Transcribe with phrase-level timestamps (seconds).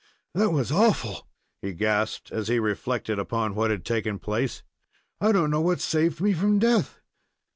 [0.33, 1.27] "That was awful!"
[1.61, 4.63] he gasped, as he reflected upon what had taken place.
[5.19, 6.99] "I don't know what saved me from death!